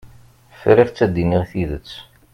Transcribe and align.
Friɣ-tt 0.59 1.03
ad 1.05 1.11
d-iniɣ 1.13 1.43
tidet. 1.49 1.91